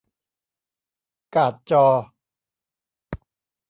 [1.35, 1.85] การ์ดจอ